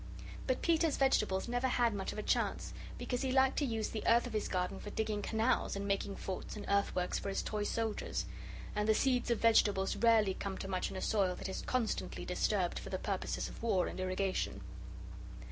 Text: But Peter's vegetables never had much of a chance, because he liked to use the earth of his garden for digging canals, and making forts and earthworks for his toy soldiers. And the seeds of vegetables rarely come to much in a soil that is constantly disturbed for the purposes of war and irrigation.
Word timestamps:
But 0.47 0.63
Peter's 0.63 0.97
vegetables 0.97 1.47
never 1.47 1.67
had 1.67 1.93
much 1.93 2.11
of 2.11 2.17
a 2.17 2.23
chance, 2.23 2.73
because 2.97 3.21
he 3.21 3.31
liked 3.31 3.59
to 3.59 3.65
use 3.65 3.89
the 3.89 4.01
earth 4.07 4.25
of 4.25 4.33
his 4.33 4.47
garden 4.47 4.79
for 4.79 4.89
digging 4.89 5.21
canals, 5.21 5.75
and 5.75 5.87
making 5.87 6.15
forts 6.15 6.55
and 6.55 6.65
earthworks 6.67 7.19
for 7.19 7.29
his 7.29 7.43
toy 7.43 7.63
soldiers. 7.65 8.25
And 8.75 8.89
the 8.89 8.95
seeds 8.95 9.29
of 9.29 9.37
vegetables 9.37 9.95
rarely 9.95 10.33
come 10.33 10.57
to 10.57 10.67
much 10.67 10.89
in 10.89 10.97
a 10.97 11.01
soil 11.01 11.35
that 11.35 11.49
is 11.49 11.61
constantly 11.61 12.25
disturbed 12.25 12.79
for 12.79 12.89
the 12.89 12.97
purposes 12.97 13.47
of 13.47 13.61
war 13.61 13.85
and 13.85 13.99
irrigation. 13.99 14.61